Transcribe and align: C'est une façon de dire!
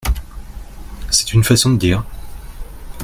C'est 1.11 1.31
une 1.35 1.43
façon 1.43 1.69
de 1.69 1.77
dire! 1.77 2.03